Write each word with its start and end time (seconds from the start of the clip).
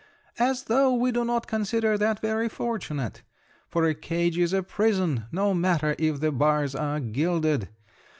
As 0.39 0.63
though 0.63 0.95
we 0.95 1.11
do 1.11 1.23
not 1.23 1.45
consider 1.45 1.95
that 1.95 2.21
very 2.21 2.49
fortunate! 2.49 3.21
for 3.69 3.85
a 3.85 3.93
cage 3.93 4.35
is 4.35 4.51
a 4.51 4.63
prison, 4.63 5.25
no 5.31 5.53
matter 5.53 5.93
if 5.99 6.19
the 6.19 6.31
bars 6.31 6.73
are 6.73 6.99
gilded. 6.99 7.69